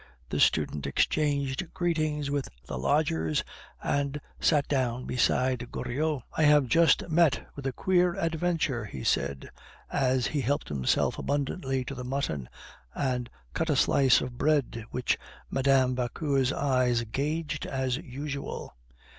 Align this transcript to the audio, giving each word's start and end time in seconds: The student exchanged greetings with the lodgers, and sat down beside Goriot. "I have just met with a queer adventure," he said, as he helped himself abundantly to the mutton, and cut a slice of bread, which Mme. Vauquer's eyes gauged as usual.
The 0.29 0.39
student 0.39 0.87
exchanged 0.87 1.75
greetings 1.75 2.31
with 2.31 2.49
the 2.65 2.79
lodgers, 2.79 3.43
and 3.83 4.19
sat 4.39 4.67
down 4.67 5.05
beside 5.05 5.71
Goriot. 5.71 6.23
"I 6.35 6.41
have 6.41 6.65
just 6.65 7.07
met 7.07 7.45
with 7.55 7.67
a 7.67 7.71
queer 7.71 8.15
adventure," 8.15 8.85
he 8.85 9.03
said, 9.03 9.51
as 9.91 10.25
he 10.25 10.41
helped 10.41 10.69
himself 10.69 11.19
abundantly 11.19 11.85
to 11.85 11.93
the 11.93 12.03
mutton, 12.03 12.49
and 12.95 13.29
cut 13.53 13.69
a 13.69 13.75
slice 13.75 14.21
of 14.21 14.39
bread, 14.39 14.85
which 14.89 15.19
Mme. 15.51 15.93
Vauquer's 15.93 16.51
eyes 16.51 17.03
gauged 17.03 17.67
as 17.67 17.97
usual. 17.97 18.75